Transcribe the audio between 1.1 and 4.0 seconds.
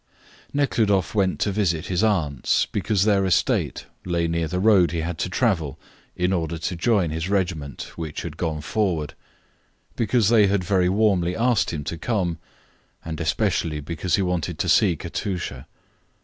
went to visit his aunts because their estate